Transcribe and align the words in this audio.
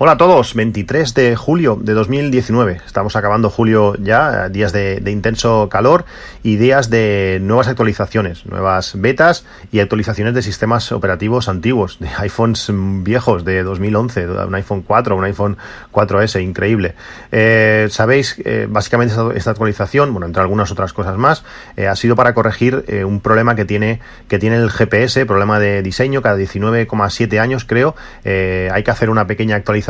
Hola 0.00 0.12
a 0.12 0.16
todos, 0.16 0.54
23 0.54 1.12
de 1.12 1.34
julio 1.34 1.76
de 1.82 1.92
2019. 1.92 2.82
Estamos 2.86 3.16
acabando 3.16 3.50
julio 3.50 3.96
ya, 3.96 4.48
días 4.48 4.72
de, 4.72 5.02
intenso 5.04 5.68
calor 5.68 6.04
y 6.44 6.54
días 6.54 6.88
de 6.88 7.40
nuevas 7.42 7.66
actualizaciones, 7.66 8.46
nuevas 8.46 8.92
betas 8.94 9.44
y 9.72 9.80
actualizaciones 9.80 10.34
de 10.34 10.42
sistemas 10.42 10.92
operativos 10.92 11.48
antiguos, 11.48 11.98
de 11.98 12.08
iPhones 12.18 12.70
viejos 13.02 13.44
de 13.44 13.64
2011, 13.64 14.28
un 14.28 14.54
iPhone 14.54 14.82
4, 14.82 15.16
un 15.16 15.24
iPhone 15.24 15.56
4S, 15.90 16.44
increíble. 16.44 16.94
Eh, 17.32 17.88
Sabéis, 17.90 18.36
eh, 18.44 18.68
básicamente 18.70 19.16
esta, 19.34 19.50
actualización, 19.50 20.12
bueno, 20.12 20.28
entre 20.28 20.42
algunas 20.42 20.70
otras 20.70 20.92
cosas 20.92 21.16
más, 21.18 21.42
eh, 21.76 21.88
ha 21.88 21.96
sido 21.96 22.14
para 22.14 22.34
corregir 22.34 22.84
eh, 22.86 23.02
un 23.02 23.18
problema 23.18 23.56
que 23.56 23.64
tiene, 23.64 23.98
que 24.28 24.38
tiene 24.38 24.58
el 24.58 24.70
GPS, 24.70 25.26
problema 25.26 25.58
de 25.58 25.82
diseño, 25.82 26.22
cada 26.22 26.38
19,7 26.38 27.40
años 27.40 27.64
creo, 27.64 27.96
hay 28.24 28.84
que 28.84 28.90
hacer 28.92 29.10
una 29.10 29.26
pequeña 29.26 29.56
actualización 29.56 29.87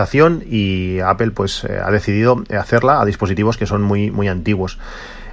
y 0.49 1.01
Apple 1.01 1.33
pues 1.33 1.65
eh, 1.65 1.81
ha 1.83 1.91
decidido 1.91 2.43
hacerla 2.57 3.01
a 3.01 3.05
dispositivos 3.05 3.57
que 3.57 3.67
son 3.67 3.83
muy, 3.83 4.11
muy 4.11 4.29
antiguos. 4.29 4.79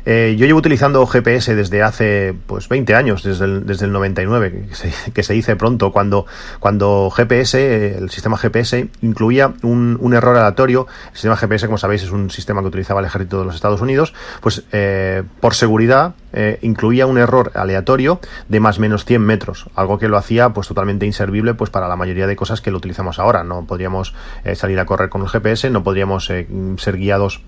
Eh, 0.06 0.36
yo 0.38 0.46
llevo 0.46 0.60
utilizando 0.60 1.06
GPS 1.08 1.56
desde 1.56 1.82
hace 1.82 2.36
pues 2.46 2.70
20 2.70 2.94
años, 2.94 3.24
desde 3.24 3.46
el, 3.46 3.66
desde 3.66 3.86
el 3.86 3.92
99, 3.92 4.68
que 5.14 5.24
se, 5.24 5.34
dice 5.34 5.56
pronto, 5.56 5.92
cuando, 5.92 6.28
cuando 6.60 7.10
GPS, 7.10 7.98
el 7.98 8.12
sistema 8.12 8.38
GPS, 8.38 8.88
incluía 9.02 9.54
un, 9.64 9.98
un, 10.00 10.14
error 10.14 10.38
aleatorio. 10.38 10.86
El 11.08 11.14
sistema 11.14 11.36
GPS, 11.36 11.66
como 11.66 11.80
sabéis, 11.80 12.04
es 12.04 12.12
un 12.12 12.30
sistema 12.30 12.62
que 12.62 12.68
utilizaba 12.68 13.00
el 13.00 13.08
ejército 13.08 13.40
de 13.40 13.46
los 13.46 13.56
Estados 13.56 13.82
Unidos, 13.82 14.14
pues 14.42 14.64
eh, 14.72 15.24
por 15.40 15.56
seguridad 15.56 16.14
eh, 16.34 16.60
incluía 16.62 17.08
un 17.08 17.18
error 17.18 17.52
aleatorio 17.56 18.20
de 18.48 18.60
más 18.60 18.78
o 18.78 18.82
menos 18.82 19.06
100 19.06 19.22
metros, 19.22 19.66
algo 19.74 19.98
que 19.98 20.08
lo 20.08 20.18
hacía 20.18 20.50
pues 20.50 20.68
totalmente 20.68 21.08
inservible 21.08 21.56
pues 21.56 21.72
para 21.72 21.88
la 21.88 21.96
mayoría 21.96 22.28
de 22.28 22.36
cosas 22.36 22.62
que 22.62 22.70
lo 22.70 22.78
utilizamos 22.78 23.18
ahora. 23.18 23.44
No 23.44 23.66
podríamos 23.66 24.14
salir 24.54 24.80
a 24.80 24.86
correr 24.86 25.10
con 25.10 25.22
el 25.22 25.30
GPS, 25.30 25.70
no 25.72 25.84
podríamos 25.84 26.26
ser 26.26 26.98
guiados 26.98 27.42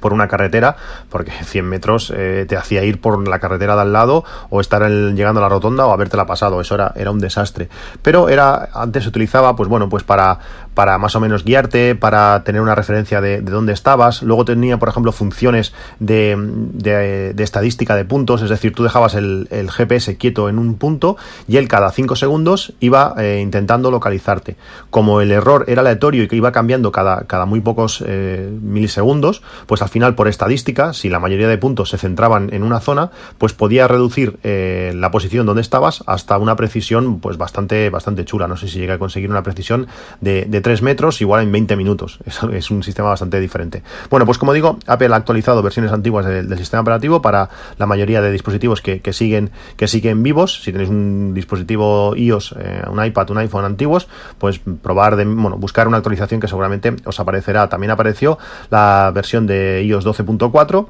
por 0.00 0.12
una 0.12 0.28
carretera, 0.28 0.76
porque 1.08 1.30
100 1.44 1.64
metros 1.64 2.12
eh, 2.14 2.46
te 2.48 2.56
hacía 2.56 2.84
ir 2.84 3.00
por 3.00 3.26
la 3.26 3.38
carretera 3.38 3.74
de 3.76 3.82
al 3.82 3.92
lado 3.92 4.24
o 4.50 4.60
estar 4.60 4.88
llegando 4.88 5.40
a 5.40 5.42
la 5.42 5.48
rotonda 5.48 5.86
o 5.86 5.92
habértela 5.92 6.26
pasado, 6.26 6.60
eso 6.60 6.74
era, 6.74 6.92
era 6.96 7.10
un 7.10 7.18
desastre. 7.18 7.68
Pero 8.02 8.28
era, 8.28 8.68
antes 8.74 9.04
se 9.04 9.08
utilizaba, 9.08 9.54
pues 9.56 9.68
bueno, 9.68 9.88
pues 9.88 10.04
para, 10.04 10.38
para 10.76 10.98
más 10.98 11.16
o 11.16 11.20
menos 11.20 11.42
guiarte, 11.42 11.94
para 11.94 12.44
tener 12.44 12.60
una 12.60 12.74
referencia 12.74 13.22
de, 13.22 13.40
de 13.40 13.50
dónde 13.50 13.72
estabas. 13.72 14.22
Luego 14.22 14.44
tenía, 14.44 14.78
por 14.78 14.90
ejemplo, 14.90 15.10
funciones 15.10 15.72
de, 16.00 17.34
estadística 17.38 17.96
de 17.96 18.04
puntos, 18.04 18.42
es 18.42 18.50
decir, 18.50 18.74
tú 18.74 18.82
dejabas 18.82 19.14
el, 19.14 19.48
GPS 19.70 20.18
quieto 20.18 20.50
en 20.50 20.58
un 20.58 20.74
punto 20.76 21.16
y 21.48 21.56
él 21.56 21.66
cada 21.66 21.90
5 21.90 22.14
segundos 22.14 22.74
iba 22.78 23.14
eh, 23.16 23.40
intentando 23.42 23.90
localizarte. 23.90 24.56
Como 24.90 25.22
el 25.22 25.32
error 25.32 25.64
era 25.66 25.80
aleatorio 25.80 26.24
y 26.24 26.28
que 26.28 26.36
iba 26.36 26.52
cambiando 26.52 26.92
cada, 26.92 27.22
cada 27.22 27.46
muy 27.46 27.60
pocos 27.60 28.04
eh, 28.06 28.50
milisegundos, 28.60 29.42
pues 29.66 29.80
al 29.80 29.88
final 29.88 30.14
por 30.14 30.28
estadística, 30.28 30.92
si 30.92 31.08
la 31.08 31.20
mayoría 31.20 31.48
de 31.48 31.56
puntos 31.56 31.88
se 31.88 31.96
centraban 31.96 32.52
en 32.52 32.62
una 32.62 32.80
zona, 32.80 33.10
pues 33.38 33.54
podía 33.54 33.88
reducir 33.88 34.38
eh, 34.42 34.92
la 34.94 35.10
posición 35.10 35.46
donde 35.46 35.62
estabas 35.62 36.04
hasta 36.06 36.36
una 36.36 36.54
precisión 36.54 37.18
pues 37.20 37.38
bastante, 37.38 37.88
bastante 37.88 38.26
chula. 38.26 38.46
No 38.46 38.58
sé 38.58 38.68
si 38.68 38.78
llega 38.78 38.94
a 38.94 38.98
conseguir 38.98 39.30
una 39.30 39.42
precisión 39.42 39.86
de 40.20 40.44
3 40.66 40.82
metros 40.82 41.20
igual 41.20 41.44
en 41.44 41.52
20 41.52 41.76
minutos. 41.76 42.18
Es, 42.26 42.42
es, 42.42 42.72
un 42.72 42.82
sistema 42.82 43.10
bastante 43.10 43.38
diferente. 43.38 43.84
Bueno, 44.10 44.26
pues 44.26 44.36
como 44.36 44.52
digo, 44.52 44.80
Apple 44.88 45.12
ha 45.12 45.16
actualizado 45.16 45.62
versiones 45.62 45.92
antiguas 45.92 46.26
del, 46.26 46.58
sistema 46.58 46.80
operativo 46.80 47.22
para 47.22 47.48
la 47.78 47.86
mayoría 47.86 48.20
de 48.20 48.32
dispositivos 48.32 48.82
que, 48.82 49.00
que, 49.00 49.12
siguen, 49.12 49.52
que 49.76 49.86
siguen 49.86 50.24
vivos. 50.24 50.64
Si 50.64 50.72
tenéis 50.72 50.90
un 50.90 51.34
dispositivo 51.34 52.16
iOS, 52.16 52.56
eh, 52.58 52.82
un 52.90 53.04
iPad, 53.04 53.30
un 53.30 53.38
iPhone 53.38 53.64
antiguos, 53.64 54.08
pues 54.38 54.60
probar 54.82 55.14
de, 55.14 55.24
bueno, 55.24 55.56
buscar 55.56 55.86
una 55.86 55.98
actualización 55.98 56.40
que 56.40 56.48
seguramente 56.48 56.96
os 57.04 57.20
aparecerá. 57.20 57.68
También 57.68 57.92
apareció 57.92 58.36
la 58.68 59.12
versión 59.14 59.46
de 59.46 59.84
iOS 59.84 60.04
12.4 60.04 60.88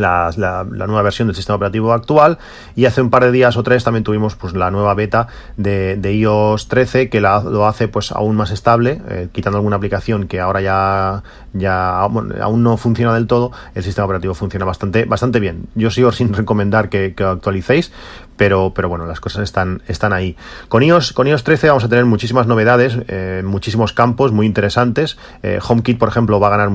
la, 0.00 0.64
nueva 0.64 1.02
versión 1.02 1.28
del 1.28 1.36
sistema 1.36 1.56
operativo 1.56 1.92
actual 1.92 2.38
y 2.74 2.86
hace 2.86 3.00
un 3.00 3.10
par 3.10 3.24
de 3.24 3.32
días 3.32 3.56
o 3.56 3.62
tres 3.62 3.84
también 3.84 4.04
tuvimos 4.04 4.34
pues 4.34 4.54
la 4.54 4.70
nueva 4.70 4.94
beta 4.94 5.28
de, 5.56 5.96
de 5.96 6.14
iOS 6.14 6.68
13 6.68 7.08
que 7.08 7.20
la, 7.20 7.40
lo 7.42 7.66
hace 7.66 7.88
pues 7.88 8.12
aún 8.12 8.36
más 8.36 8.50
estable 8.50 9.00
eh, 9.08 9.28
quitando 9.32 9.58
alguna 9.58 9.76
aplicación 9.76 10.26
que 10.26 10.40
ahora 10.40 10.60
ya 10.60 11.22
ya 11.52 12.06
bueno, 12.10 12.34
aún 12.42 12.62
no 12.62 12.76
funciona 12.76 13.14
del 13.14 13.26
todo 13.26 13.52
el 13.74 13.82
sistema 13.82 14.06
operativo 14.06 14.34
funciona 14.34 14.64
bastante 14.64 15.04
bastante 15.04 15.40
bien 15.40 15.66
yo 15.74 15.90
sigo 15.90 16.12
sin 16.20 16.32
recomendar 16.32 16.88
que, 16.88 17.14
que 17.14 17.24
actualicéis 17.24 17.92
pero, 18.40 18.72
pero 18.74 18.88
bueno, 18.88 19.04
las 19.04 19.20
cosas 19.20 19.42
están, 19.42 19.82
están 19.86 20.14
ahí. 20.14 20.34
Con 20.70 20.82
iOS, 20.82 21.12
con 21.12 21.26
iOS 21.26 21.44
13 21.44 21.68
vamos 21.68 21.84
a 21.84 21.90
tener 21.90 22.06
muchísimas 22.06 22.46
novedades, 22.46 22.96
eh, 23.08 23.42
muchísimos 23.44 23.92
campos 23.92 24.32
muy 24.32 24.46
interesantes. 24.46 25.18
Eh, 25.42 25.58
HomeKit, 25.60 25.98
por 25.98 26.08
ejemplo, 26.08 26.40
va 26.40 26.46
a 26.46 26.56
ganar 26.56 26.70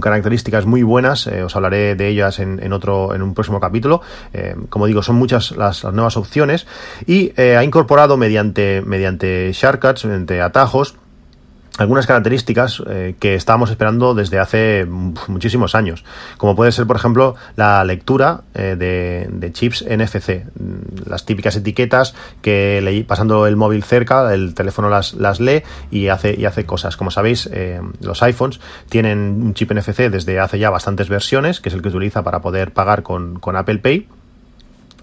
características 0.00 0.64
muy 0.64 0.82
buenas, 0.82 1.26
eh, 1.26 1.42
os 1.42 1.54
hablaré 1.54 1.96
de 1.96 2.08
ellas 2.08 2.38
en, 2.38 2.61
en, 2.62 2.72
otro, 2.72 3.14
en 3.14 3.22
un 3.22 3.34
próximo 3.34 3.60
capítulo. 3.60 4.02
Eh, 4.32 4.56
como 4.68 4.86
digo, 4.86 5.02
son 5.02 5.16
muchas 5.16 5.52
las, 5.52 5.84
nuevas 5.84 6.16
opciones 6.16 6.66
y 7.06 7.32
eh, 7.36 7.56
ha 7.56 7.64
incorporado 7.64 8.16
mediante, 8.16 8.82
mediante 8.82 9.52
shortcuts, 9.52 10.04
mediante 10.04 10.40
atajos, 10.40 10.96
algunas 11.78 12.06
características 12.06 12.82
eh, 12.86 13.14
que 13.18 13.34
estábamos 13.34 13.70
esperando 13.70 14.14
desde 14.14 14.38
hace 14.38 14.84
muchísimos 14.84 15.74
años, 15.74 16.04
como 16.36 16.54
puede 16.54 16.72
ser, 16.72 16.86
por 16.86 16.96
ejemplo, 16.96 17.34
la 17.56 17.82
lectura 17.84 18.42
eh, 18.54 18.76
de, 18.78 19.28
de, 19.30 19.52
chips 19.52 19.84
NFC, 19.88 20.44
las 21.06 21.24
típicas 21.24 21.56
etiquetas 21.56 22.14
que 22.42 22.80
le, 22.82 23.04
pasando 23.04 23.46
el 23.46 23.56
móvil 23.56 23.84
cerca, 23.84 24.32
el 24.34 24.54
teléfono 24.54 24.88
las, 24.90 25.14
las 25.14 25.40
lee 25.40 25.62
y 25.90 26.08
hace, 26.08 26.38
y 26.38 26.44
hace 26.44 26.66
cosas. 26.66 26.96
Como 26.96 27.10
sabéis, 27.10 27.48
eh, 27.52 27.80
los 28.00 28.22
iPhones 28.22 28.60
tienen 28.88 29.18
un 29.42 29.54
chip 29.54 29.72
NFC 29.72 30.10
desde 30.10 30.40
hace 30.40 30.58
ya 30.58 30.70
bastantes 30.70 31.08
versiones, 31.08 31.60
que 31.60 31.70
es 31.70 31.74
el 31.74 31.82
que 31.82 31.88
utiliza 31.88 32.22
para 32.22 32.40
poder 32.40 32.72
pagar 32.72 33.02
con, 33.02 33.38
con 33.38 33.56
Apple 33.56 33.78
Pay 33.78 34.08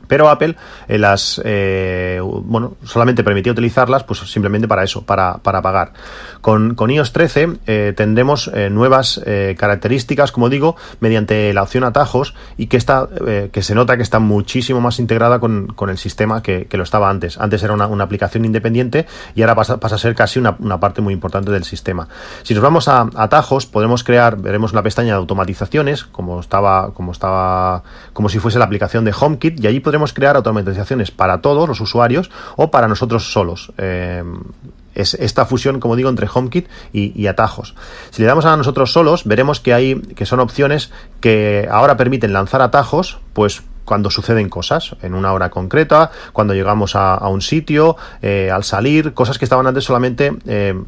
pero 0.10 0.28
Apple 0.28 0.56
eh, 0.90 0.98
las 0.98 1.40
eh, 1.46 2.20
bueno 2.22 2.76
solamente 2.84 3.24
permitía 3.24 3.54
utilizarlas 3.54 4.04
pues 4.04 4.20
simplemente 4.20 4.68
para 4.68 4.84
eso 4.84 5.04
para, 5.04 5.38
para 5.38 5.62
pagar. 5.62 5.94
Con, 6.42 6.76
con 6.76 6.90
iOS 6.90 7.14
13 7.14 7.50
eh, 7.68 7.94
tendremos 7.96 8.52
nuevas 8.72 9.22
características 9.58 10.32
como 10.32 10.50
digo 10.50 10.76
mediante 11.00 11.54
la 11.54 11.64
opción 11.64 11.84
atajos 11.84 12.34
y 12.58 12.68
que 12.68 12.78
está 12.78 13.08
que 13.52 13.62
se 13.62 13.76
nota 13.76 13.96
que 13.96 14.04
está 14.04 14.20
muchísimo 14.20 14.82
más 14.82 15.00
integrada 15.00 15.40
con, 15.40 15.68
con 15.68 15.90
el 15.90 15.98
sistema 15.98 16.42
que, 16.42 16.68
lo 16.72 16.84
estaba 16.84 17.10
antes. 17.10 17.38
Antes 17.38 17.62
era 17.62 17.74
una, 17.74 17.88
una, 17.88 18.06
aplicación 18.06 18.46
independiente 18.46 19.06
y 19.36 19.42
ahora 19.42 19.54
pasa, 19.54 19.80
pasa 19.80 19.96
a 19.96 19.98
ser 19.98 20.16
casi 20.16 20.40
una, 20.40 20.56
una, 20.60 20.80
parte 20.80 21.02
muy 21.02 21.14
importante 21.14 21.52
del 21.52 21.66
sistema. 21.66 22.08
Si 22.44 22.54
nos 22.54 22.64
vamos 22.64 22.88
a 22.88 23.10
atajos 23.16 23.66
podemos 23.66 24.04
crear 24.04 24.38
veremos 24.38 24.72
una 24.72 24.82
pestaña 24.82 25.14
de 25.14 25.20
automatizaciones 25.20 26.06
como 26.06 26.40
estaba 26.40 26.94
como 26.94 27.12
estaba 27.12 27.84
como 28.14 28.30
si 28.30 28.40
fuese 28.40 28.58
la 28.58 28.66
aplicación 28.66 29.04
de 29.04 29.14
HomeKit 29.18 29.62
y 29.62 29.68
allí 29.68 29.82
podremos 29.82 29.99
crear 30.14 30.36
automatizaciones 30.36 31.12
para 31.12 31.42
todos 31.42 31.68
los 31.68 31.82
usuarios 31.82 32.32
o 32.56 32.72
para 32.72 32.88
nosotros 32.88 33.32
solos. 33.32 33.72
Eh, 33.78 34.24
es 34.96 35.14
esta 35.14 35.46
fusión, 35.46 35.80
como 35.80 35.96
digo, 35.96 36.10
entre 36.10 36.28
HomeKit 36.32 36.68
y, 36.92 37.20
y, 37.20 37.28
atajos. 37.28 37.76
Si 38.10 38.22
le 38.22 38.28
damos 38.28 38.46
a 38.46 38.58
nosotros 38.58 38.92
solos, 38.92 39.24
veremos 39.26 39.60
que 39.60 39.74
hay 39.74 40.02
que 40.02 40.26
son 40.26 40.40
opciones 40.40 40.92
que 41.22 41.68
ahora 41.72 41.96
permiten 41.96 42.34
lanzar 42.34 42.62
atajos, 42.62 43.20
pues 43.34 43.64
cuando 43.90 44.12
suceden 44.12 44.50
cosas, 44.50 44.96
en 45.02 45.16
una 45.16 45.34
hora 45.34 45.50
concreta, 45.50 46.12
cuando 46.32 46.54
llegamos 46.54 46.96
a, 46.96 47.16
a 47.16 47.28
un 47.30 47.42
sitio, 47.42 47.98
eh, 48.22 48.52
al 48.54 48.64
salir, 48.64 49.16
cosas 49.16 49.40
que 49.40 49.46
estaban 49.46 49.66
antes 49.66 49.84
solamente 49.84 50.32
eh, 50.46 50.80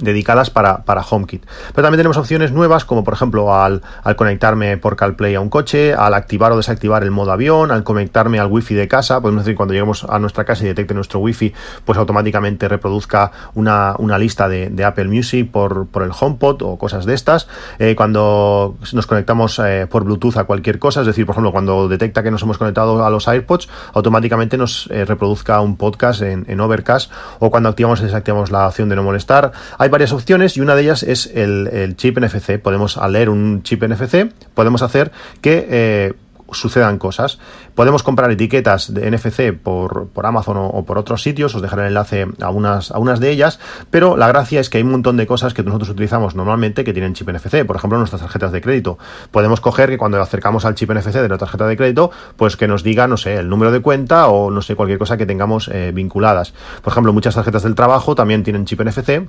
dedicadas 0.00 0.50
para, 0.50 0.84
para 0.84 1.02
HomeKit. 1.02 1.44
Pero 1.74 1.86
también 1.86 1.98
tenemos 1.98 2.16
opciones 2.16 2.52
nuevas, 2.52 2.84
como 2.84 3.04
por 3.04 3.14
ejemplo 3.14 3.54
al, 3.54 3.82
al, 4.02 4.16
conectarme 4.16 4.76
por 4.76 4.96
CarPlay 4.96 5.34
a 5.34 5.40
un 5.40 5.48
coche, 5.48 5.94
al 5.94 6.14
activar 6.14 6.52
o 6.52 6.56
desactivar 6.56 7.02
el 7.02 7.10
modo 7.10 7.32
avión, 7.32 7.70
al 7.70 7.84
conectarme 7.84 8.38
al 8.38 8.46
wifi 8.46 8.74
de 8.74 8.88
casa, 8.88 9.20
podemos 9.20 9.44
decir 9.44 9.56
cuando 9.56 9.74
lleguemos 9.74 10.04
a 10.04 10.18
nuestra 10.18 10.44
casa 10.44 10.64
y 10.64 10.68
detecte 10.68 10.94
nuestro 10.94 11.20
wifi, 11.20 11.52
pues 11.84 11.98
automáticamente 11.98 12.68
reproduzca 12.68 13.32
una, 13.54 13.94
una 13.98 14.18
lista 14.18 14.48
de, 14.48 14.84
Apple 14.84 15.08
Music 15.08 15.50
por, 15.50 15.88
por 15.88 16.02
el 16.02 16.12
HomePod 16.18 16.62
o 16.62 16.78
cosas 16.78 17.04
de 17.04 17.14
estas. 17.14 17.48
Eh, 17.78 17.94
cuando 17.96 18.76
nos 18.92 19.06
conectamos 19.06 19.58
eh, 19.58 19.86
por 19.90 20.04
Bluetooth 20.04 20.36
a 20.36 20.44
cualquier 20.44 20.78
cosa, 20.78 21.00
es 21.00 21.06
decir, 21.06 21.26
por 21.26 21.34
ejemplo, 21.34 21.52
cuando 21.52 21.88
detecta 21.88 22.22
que 22.22 22.30
nos 22.30 22.42
hemos 22.42 22.58
conectado 22.58 23.04
a 23.04 23.10
los 23.10 23.28
AirPods, 23.28 23.68
automáticamente 23.92 24.56
nos 24.56 24.88
eh, 24.90 25.04
reproduzca 25.04 25.60
un 25.60 25.76
podcast 25.76 26.22
en, 26.22 26.46
en 26.48 26.60
Overcast 26.60 27.10
o 27.38 27.50
cuando 27.50 27.68
activamos 27.68 28.00
y 28.00 28.04
desactivamos 28.04 28.50
la 28.50 28.68
opción 28.68 28.88
de 28.88 28.96
no 28.96 29.02
molestar. 29.02 29.52
Hay 29.78 29.87
hay 29.88 29.90
varias 29.90 30.12
opciones 30.12 30.56
y 30.58 30.60
una 30.60 30.74
de 30.74 30.82
ellas 30.82 31.02
es 31.02 31.30
el, 31.34 31.96
chip 31.96 32.18
NFC. 32.18 32.58
Podemos, 32.60 32.98
al 32.98 33.12
leer 33.12 33.30
un 33.30 33.62
chip 33.62 33.82
NFC, 33.82 34.30
podemos 34.54 34.82
hacer 34.82 35.10
que 35.40 35.66
eh, 35.70 36.12
sucedan 36.52 36.98
cosas. 36.98 37.38
Podemos 37.74 38.02
comprar 38.02 38.30
etiquetas 38.30 38.92
de 38.92 39.10
NFC 39.10 39.52
por, 39.52 40.08
por 40.08 40.26
Amazon 40.26 40.56
o, 40.58 40.84
por 40.84 40.98
otros 40.98 41.22
sitios, 41.22 41.54
os 41.54 41.62
dejaré 41.62 41.82
el 41.82 41.88
enlace 41.88 42.26
a 42.40 42.50
unas, 42.50 42.90
a 42.90 42.98
unas 42.98 43.18
de 43.20 43.30
ellas, 43.30 43.60
pero 43.90 44.16
la 44.16 44.28
gracia 44.28 44.60
es 44.60 44.68
que 44.68 44.78
hay 44.78 44.84
un 44.84 44.90
montón 44.90 45.16
de 45.16 45.26
cosas 45.26 45.54
que 45.54 45.62
nosotros 45.62 45.88
utilizamos 45.90 46.34
normalmente 46.34 46.84
que 46.84 46.92
tienen 46.92 47.14
chip 47.14 47.30
NFC, 47.30 47.64
por 47.64 47.76
ejemplo 47.76 47.98
nuestras 47.98 48.20
tarjetas 48.20 48.52
de 48.52 48.60
crédito. 48.60 48.98
Podemos 49.30 49.60
coger 49.60 49.88
que 49.88 49.98
cuando 49.98 50.20
acercamos 50.20 50.64
al 50.64 50.74
chip 50.74 50.90
NFC 50.92 51.14
de 51.14 51.28
la 51.28 51.38
tarjeta 51.38 51.66
de 51.66 51.76
crédito, 51.76 52.10
pues 52.36 52.56
que 52.56 52.68
nos 52.68 52.82
diga, 52.82 53.06
no 53.06 53.16
sé, 53.16 53.36
el 53.36 53.48
número 53.48 53.70
de 53.70 53.80
cuenta 53.80 54.28
o 54.28 54.50
no 54.50 54.60
sé, 54.60 54.74
cualquier 54.74 54.98
cosa 54.98 55.16
que 55.16 55.24
tengamos 55.24 55.68
eh, 55.68 55.92
vinculadas. 55.94 56.52
Por 56.82 56.92
ejemplo, 56.92 57.12
muchas 57.12 57.34
tarjetas 57.34 57.62
del 57.62 57.74
trabajo 57.74 58.14
también 58.14 58.42
tienen 58.42 58.66
chip 58.66 58.82
NFC 58.82 59.28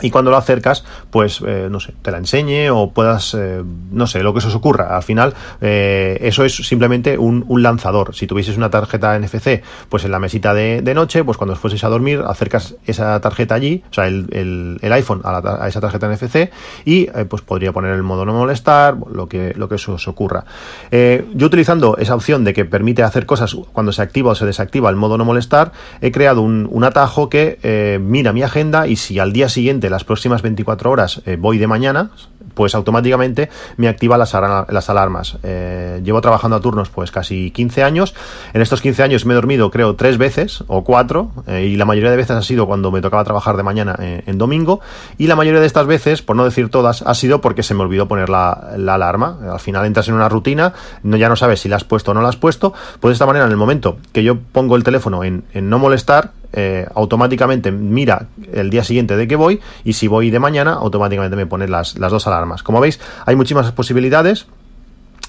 y 0.00 0.10
cuando 0.10 0.30
lo 0.30 0.36
acercas, 0.36 0.84
pues, 1.10 1.42
eh, 1.46 1.68
no 1.70 1.78
sé, 1.78 1.92
te 2.00 2.10
la 2.10 2.18
enseñe 2.18 2.70
o 2.70 2.90
puedas, 2.90 3.34
eh, 3.34 3.62
no 3.90 4.06
sé, 4.06 4.22
lo 4.22 4.32
que 4.32 4.40
se 4.40 4.48
os 4.48 4.54
ocurra. 4.54 4.96
Al 4.96 5.02
final, 5.02 5.34
eh, 5.60 6.18
eso 6.22 6.44
es 6.44 6.56
simplemente 6.56 7.18
un, 7.18 7.42
lanzador. 7.62 8.14
Si 8.14 8.26
tuvieses 8.26 8.56
una 8.56 8.70
tarjeta 8.70 9.16
NFC, 9.18 9.62
pues 9.88 10.04
en 10.04 10.10
la 10.10 10.18
mesita 10.18 10.54
de, 10.54 10.94
noche, 10.94 11.22
pues 11.22 11.36
cuando 11.36 11.52
os 11.52 11.60
fueseis 11.60 11.84
a 11.84 11.88
dormir, 11.88 12.22
acercas 12.26 12.74
esa 12.86 13.20
tarjeta 13.20 13.54
allí, 13.54 13.84
o 13.90 13.94
sea, 13.94 14.06
el, 14.06 14.78
el, 14.82 14.92
iPhone 14.92 15.20
a, 15.22 15.68
esa 15.68 15.80
tarjeta 15.80 16.08
NFC 16.08 16.50
y 16.84 17.06
pues 17.28 17.42
podría 17.42 17.72
poner 17.72 17.92
el 17.92 18.02
modo 18.02 18.24
no 18.24 18.32
molestar, 18.32 18.96
lo 19.12 19.28
que, 19.28 19.52
lo 19.56 19.68
que 19.68 19.78
se 19.78 19.90
os 19.90 20.08
ocurra. 20.08 20.44
yo 20.90 21.46
utilizando 21.46 21.96
esa 21.98 22.14
opción 22.14 22.44
de 22.44 22.52
que 22.52 22.64
permite 22.64 23.02
hacer 23.02 23.26
cosas 23.26 23.54
cuando 23.72 23.92
se 23.92 24.02
activa 24.02 24.32
o 24.32 24.34
se 24.34 24.46
desactiva 24.46 24.90
el 24.90 24.96
modo 24.96 25.16
no 25.16 25.24
molestar, 25.24 25.72
he 26.00 26.10
creado 26.10 26.42
un, 26.42 26.68
un 26.70 26.84
atajo 26.84 27.28
que 27.28 28.00
mira 28.02 28.32
mi 28.32 28.42
agenda 28.42 28.86
y 28.86 28.96
si 28.96 29.18
al 29.18 29.32
día 29.32 29.48
siguiente 29.48 29.81
las 29.90 30.04
próximas 30.04 30.42
24 30.42 30.90
horas 30.90 31.22
eh, 31.26 31.36
voy 31.38 31.58
de 31.58 31.66
mañana, 31.66 32.10
pues 32.54 32.74
automáticamente 32.74 33.48
me 33.76 33.88
activa 33.88 34.18
las, 34.18 34.32
las 34.32 34.90
alarmas. 34.90 35.38
Eh, 35.42 36.00
llevo 36.04 36.20
trabajando 36.20 36.56
a 36.56 36.60
turnos 36.60 36.90
pues 36.90 37.10
casi 37.10 37.50
15 37.50 37.82
años. 37.82 38.14
En 38.52 38.62
estos 38.62 38.80
15 38.80 39.02
años 39.02 39.26
me 39.26 39.32
he 39.32 39.36
dormido 39.36 39.70
creo 39.70 39.96
tres 39.96 40.18
veces 40.18 40.64
o 40.66 40.84
cuatro 40.84 41.30
eh, 41.46 41.66
y 41.66 41.76
la 41.76 41.84
mayoría 41.84 42.10
de 42.10 42.16
veces 42.16 42.36
ha 42.36 42.42
sido 42.42 42.66
cuando 42.66 42.90
me 42.90 43.00
tocaba 43.00 43.24
trabajar 43.24 43.56
de 43.56 43.62
mañana 43.62 43.96
en 43.98 44.38
domingo 44.38 44.80
y 45.18 45.26
la 45.26 45.36
mayoría 45.36 45.60
de 45.60 45.66
estas 45.66 45.86
veces, 45.86 46.22
por 46.22 46.36
no 46.36 46.44
decir 46.44 46.68
todas, 46.68 47.02
ha 47.02 47.14
sido 47.14 47.40
porque 47.40 47.62
se 47.62 47.74
me 47.74 47.82
olvidó 47.82 48.08
poner 48.08 48.28
la, 48.28 48.50
alarma. 48.50 49.38
Al 49.50 49.60
final 49.60 49.86
entras 49.86 50.08
en 50.08 50.14
una 50.14 50.28
rutina, 50.28 50.74
no, 51.02 51.16
ya 51.16 51.28
no 51.28 51.36
sabes 51.36 51.60
si 51.60 51.68
la 51.68 51.76
has 51.76 51.84
puesto 51.84 52.10
o 52.10 52.14
no 52.14 52.22
la 52.22 52.28
has 52.28 52.36
puesto. 52.36 52.72
Pues 53.00 53.10
de 53.10 53.14
esta 53.14 53.26
manera, 53.26 53.46
en 53.46 53.50
el 53.50 53.56
momento 53.56 53.98
que 54.12 54.22
yo 54.22 54.38
pongo 54.38 54.76
el 54.76 54.84
teléfono 54.84 55.24
en, 55.24 55.44
en 55.52 55.70
no 55.70 55.78
molestar, 55.78 56.32
eh, 56.52 56.86
automáticamente 56.94 57.72
mira 57.72 58.26
el 58.52 58.70
día 58.70 58.84
siguiente 58.84 59.16
de 59.16 59.26
que 59.26 59.36
voy 59.36 59.60
y 59.84 59.94
si 59.94 60.08
voy 60.08 60.30
de 60.30 60.38
mañana, 60.38 60.74
automáticamente 60.74 61.36
me 61.36 61.46
pone 61.46 61.68
las, 61.68 61.98
las 61.98 62.12
dos 62.12 62.26
alarmas. 62.26 62.62
Como 62.62 62.80
veis, 62.80 63.00
hay 63.24 63.36
muchísimas 63.36 63.70
posibilidades 63.72 64.46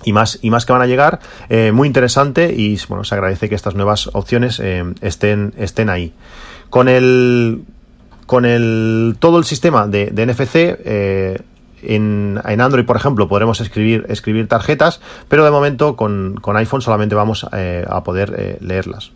y 0.03 0.11
más 0.11 0.39
y 0.41 0.49
más 0.49 0.65
que 0.65 0.73
van 0.73 0.81
a 0.81 0.85
llegar 0.85 1.19
eh, 1.49 1.71
muy 1.71 1.87
interesante 1.87 2.53
y 2.53 2.77
bueno 2.89 3.05
se 3.05 3.15
agradece 3.15 3.47
que 3.47 3.55
estas 3.55 3.73
nuevas 3.75 4.09
opciones 4.11 4.59
eh, 4.59 4.83
estén 4.99 5.53
estén 5.57 5.89
ahí 5.89 6.13
con 6.69 6.89
el 6.89 7.63
con 8.25 8.43
el 8.43 9.15
todo 9.19 9.37
el 9.37 9.45
sistema 9.45 9.87
de, 9.87 10.11
NFC 10.11 10.79
en, 11.85 12.39
en, 12.45 12.61
Android, 12.61 12.85
por 12.85 12.95
ejemplo, 12.95 13.27
podremos 13.27 13.59
escribir, 13.59 14.05
escribir 14.07 14.47
tarjetas, 14.47 15.01
pero 15.27 15.43
de 15.43 15.51
momento 15.51 15.97
con, 15.97 16.35
con 16.35 16.55
iPhone 16.55 16.81
solamente 16.81 17.13
vamos 17.13 17.45
a 17.45 18.03
poder 18.05 18.57
leerlas. 18.61 19.11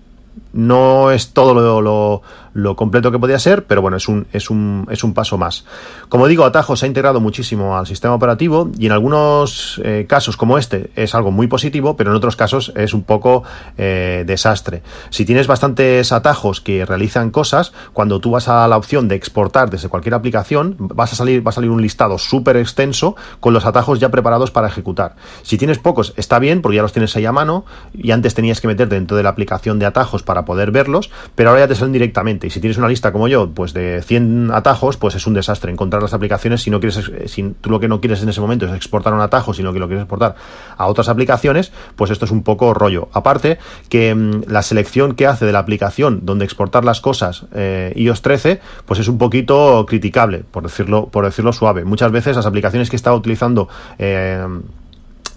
No 0.58 1.12
es 1.12 1.34
todo 1.34 1.54
lo, 1.82 2.76
completo 2.76 3.12
que 3.12 3.20
podía 3.20 3.38
ser, 3.38 3.66
pero 3.66 3.84
bueno, 3.84 3.98
es 3.98 4.08
un, 4.08 4.26
es 4.34 4.50
un, 4.50 4.88
es 4.90 5.04
un 5.04 5.14
paso 5.14 5.38
más. 5.38 5.66
Como 6.10 6.26
digo, 6.26 6.46
Atajo 6.46 6.76
se 6.76 6.86
ha 6.86 6.88
integrado 6.88 7.20
muchísimo 7.20 7.78
al 7.78 7.86
sistema 7.86 8.16
operativo 8.16 8.72
y 8.76 8.88
en 8.88 8.92
algunos 8.92 9.80
eh, 9.84 10.08
casos 10.10 10.36
como 10.36 10.58
este 10.58 10.90
es 10.96 11.14
algo 11.14 11.30
muy 11.30 11.46
positivo, 11.46 11.96
pero 11.96 12.10
en 12.10 12.16
otros 12.16 12.36
casos 12.36 12.74
es 12.76 12.96
un 12.96 13.04
poco 13.04 13.44
eh, 13.78 14.24
desastre. 14.26 14.82
Si 15.12 15.26
tienes 15.26 15.46
bastantes 15.46 16.12
atajos 16.12 16.60
que 16.60 16.88
realizan 16.88 17.30
cosas, 17.30 17.72
cuando 17.94 18.20
tú 18.20 18.32
vas 18.32 18.48
a 18.48 18.68
la 18.68 18.78
opción 18.78 19.08
de 19.08 19.14
exportar 19.14 19.70
desde 19.70 19.90
cualquier 19.90 20.16
aplicación, 20.16 20.76
vas 20.80 21.14
a 21.14 21.16
salir, 21.16 21.46
va 21.46 21.52
a 21.52 21.54
salir 21.54 21.70
un 21.70 21.84
listado 21.84 22.18
súper 22.18 22.58
extenso 22.58 23.16
con 23.40 23.54
los 23.54 23.68
atajos 23.68 24.00
ya 24.00 24.10
preparados 24.10 24.50
para 24.50 24.70
ejecutar. 24.70 25.18
Si 25.44 25.60
tienes 25.60 25.78
pocos, 25.78 26.16
está 26.18 26.40
bien, 26.40 26.64
porque 26.64 26.78
ya 26.78 26.82
los 26.82 26.94
tienes 26.94 27.16
ahí 27.16 27.26
a 27.28 27.32
mano 27.32 27.64
y 27.94 28.10
antes 28.10 28.34
tenías 28.34 28.60
que 28.60 28.68
meter 28.68 28.90
dentro 28.90 29.16
de 29.18 29.22
la 29.22 29.30
aplicación 29.30 29.78
de 29.78 29.86
atajos 29.86 30.24
para 30.24 30.47
poder 30.48 30.72
verlos, 30.72 31.12
pero 31.36 31.50
ahora 31.50 31.64
ya 31.64 31.68
te 31.68 31.76
salen 31.76 31.92
directamente 31.92 32.48
y 32.48 32.50
si 32.50 32.62
tienes 32.62 32.78
una 32.78 32.88
lista 32.88 33.12
como 33.12 33.28
yo, 33.28 33.52
pues 33.52 33.74
de 33.74 34.02
100 34.02 34.52
atajos, 34.54 34.96
pues 34.96 35.14
es 35.14 35.28
un 35.28 35.34
desastre 35.34 35.72
encontrar 35.72 36.02
las 36.02 36.14
aplicaciones 36.14 36.62
si 36.64 36.72
no 36.72 36.80
quieres, 36.80 36.98
eh, 36.98 37.28
si 37.28 37.54
tú 37.62 37.70
lo 37.70 37.82
que 37.82 37.90
no 37.90 38.00
quieres 38.00 38.24
en 38.24 38.30
ese 38.30 38.40
momento 38.40 38.66
es 38.66 38.74
exportar 38.74 39.14
un 39.14 39.20
atajo, 39.20 39.54
sino 39.54 39.74
que 39.74 39.80
lo 39.80 39.88
quieres 39.88 40.04
exportar 40.04 40.36
a 40.78 40.88
otras 40.88 41.10
aplicaciones, 41.10 41.74
pues 41.98 42.12
esto 42.12 42.24
es 42.26 42.32
un 42.32 42.44
poco 42.44 42.74
rollo. 42.74 43.10
Aparte 43.12 43.60
que 43.90 44.16
mm, 44.16 44.44
la 44.48 44.62
selección 44.62 45.16
que 45.16 45.28
hace 45.28 45.46
de 45.46 45.52
la 45.52 45.60
aplicación 45.60 46.22
donde 46.24 46.46
exportar 46.46 46.86
las 46.86 47.02
cosas 47.02 47.46
eh, 47.54 47.92
iOS 47.98 48.22
13, 48.22 48.62
pues 48.86 49.02
es 49.02 49.10
un 49.10 49.18
poquito 49.18 49.86
criticable, 49.86 50.46
por 50.50 50.64
decirlo, 50.64 51.08
por 51.10 51.26
decirlo 51.26 51.52
suave. 51.52 51.84
Muchas 51.84 52.12
veces 52.12 52.38
las 52.38 52.46
aplicaciones 52.46 52.90
que 52.90 52.96
estaba 52.96 53.18
utilizando 53.18 53.68
eh, 54.00 54.46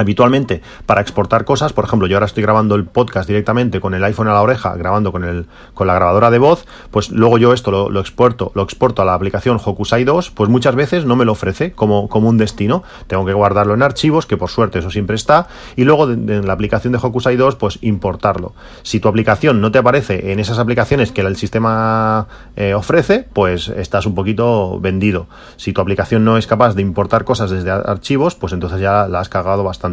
habitualmente 0.00 0.62
para 0.87 1.02
exportar 1.02 1.44
cosas, 1.44 1.75
por 1.75 1.85
ejemplo, 1.85 2.08
yo 2.08 2.17
ahora 2.17 2.26
estoy 2.26 2.43
grabando 2.43 2.75
el 2.75 2.87
podcast 2.87 3.29
directamente 3.29 3.81
con 3.81 3.93
el 3.93 4.02
iPhone 4.02 4.29
a 4.29 4.32
la 4.32 4.41
oreja, 4.41 4.75
grabando 4.75 5.12
con 5.12 5.25
el 5.25 5.47
con 5.75 5.87
la 5.87 5.94
grabadora 5.94 6.31
de 6.31 6.38
voz, 6.38 6.64
pues 6.91 7.11
luego 7.11 7.37
yo 7.37 7.52
esto 7.52 7.70
lo, 7.70 8.00
exporto, 8.00 8.50
lo 8.55 8.62
exporto 8.62 9.02
a 9.02 9.05
la 9.05 9.12
aplicación 9.12 9.61
Hokusai 9.62 10.05
2, 10.05 10.31
pues 10.31 10.49
muchas 10.49 10.75
veces 10.75 11.05
no 11.05 11.17
me 11.17 11.26
lo 11.26 11.32
ofrece 11.32 11.73
como, 11.73 12.08
como 12.08 12.31
un 12.31 12.38
destino, 12.38 12.82
tengo 13.08 13.26
que 13.26 13.35
guardarlo 13.35 13.75
en 13.75 13.82
archivos, 13.82 14.25
que 14.25 14.38
por 14.38 14.49
suerte 14.49 14.79
eso 14.79 14.91
siempre 14.91 15.17
está, 15.17 15.49
y 15.76 15.85
luego 15.85 16.11
en 16.11 16.47
la 16.47 16.55
aplicación 16.55 16.93
de 16.94 16.99
Hokusai 16.99 17.37
2, 17.37 17.56
pues 17.56 17.79
importarlo. 17.82 18.55
Si 18.82 19.00
tu 19.00 19.08
aplicación 19.08 19.61
no 19.61 19.70
te 19.70 19.79
aparece 19.79 20.32
en 20.32 20.41
esas 20.41 20.58
aplicaciones 20.58 21.12
que 21.12 21.20
el 21.20 21.37
sistema 21.37 22.26
eh, 22.56 22.73
ofrece, 22.73 23.26
pues 23.32 23.69
estás 23.69 24.06
un 24.06 24.14
poquito 24.14 24.81
vendido. 24.81 25.26
Si 25.56 25.75
tu 25.75 25.82
aplicación 25.82 26.25
no 26.25 26.38
es 26.38 26.47
capaz 26.47 26.75
de 26.75 26.81
importar 26.81 27.25
cosas 27.25 27.50
desde 27.50 27.70
archivos, 27.70 28.35
pues 28.35 28.55
entonces 28.55 28.81
ya 28.81 29.06
la 29.06 29.20
has 29.20 29.29
cagado 29.29 29.62
bastante 29.62 29.90